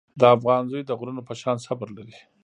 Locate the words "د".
0.19-0.21, 0.85-0.91